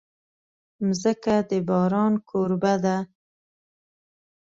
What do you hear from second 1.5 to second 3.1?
باران کوربه ده.